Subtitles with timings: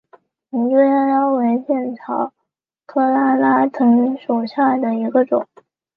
[0.49, 2.33] 林猪殃殃为茜草
[2.87, 5.47] 科拉拉藤属下的一个种。